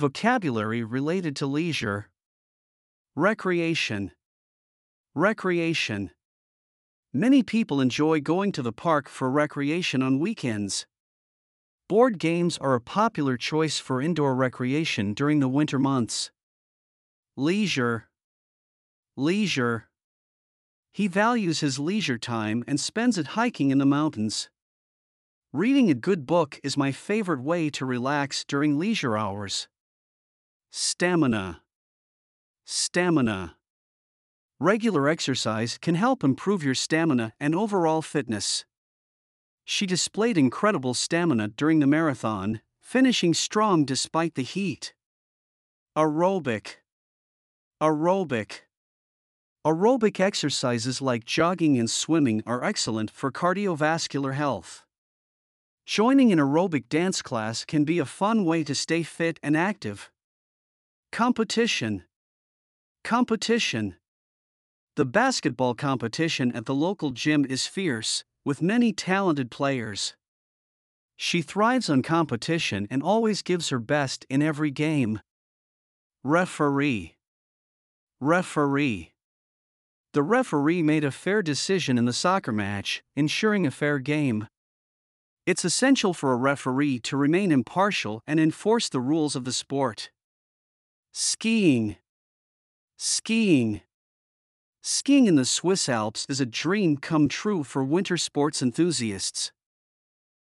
[0.00, 2.08] Vocabulary related to leisure.
[3.14, 4.12] Recreation.
[5.14, 6.10] Recreation.
[7.12, 10.86] Many people enjoy going to the park for recreation on weekends.
[11.86, 16.30] Board games are a popular choice for indoor recreation during the winter months.
[17.36, 18.08] Leisure.
[19.18, 19.90] Leisure.
[20.94, 24.48] He values his leisure time and spends it hiking in the mountains.
[25.52, 29.68] Reading a good book is my favorite way to relax during leisure hours.
[30.72, 31.62] Stamina.
[32.64, 33.56] Stamina.
[34.60, 38.64] Regular exercise can help improve your stamina and overall fitness.
[39.64, 44.94] She displayed incredible stamina during the marathon, finishing strong despite the heat.
[45.98, 46.76] Aerobic.
[47.82, 48.60] Aerobic.
[49.66, 54.84] Aerobic exercises like jogging and swimming are excellent for cardiovascular health.
[55.84, 60.12] Joining an aerobic dance class can be a fun way to stay fit and active.
[61.12, 62.04] Competition.
[63.02, 63.96] Competition.
[64.94, 70.14] The basketball competition at the local gym is fierce, with many talented players.
[71.16, 75.20] She thrives on competition and always gives her best in every game.
[76.22, 77.16] Referee.
[78.20, 79.12] Referee.
[80.12, 84.46] The referee made a fair decision in the soccer match, ensuring a fair game.
[85.44, 90.10] It's essential for a referee to remain impartial and enforce the rules of the sport.
[91.12, 91.96] Skiing.
[92.96, 93.80] Skiing.
[94.80, 99.50] Skiing in the Swiss Alps is a dream come true for winter sports enthusiasts.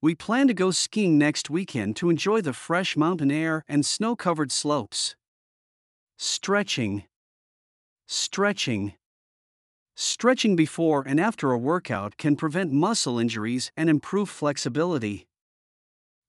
[0.00, 4.16] We plan to go skiing next weekend to enjoy the fresh mountain air and snow
[4.16, 5.14] covered slopes.
[6.16, 7.04] Stretching.
[8.06, 8.94] Stretching.
[9.94, 15.26] Stretching before and after a workout can prevent muscle injuries and improve flexibility.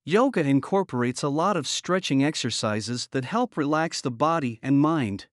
[0.08, 5.26] Yoga incorporates a lot of stretching exercises that help relax the body and mind.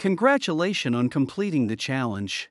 [0.00, 2.50] Congratulations on completing the challenge.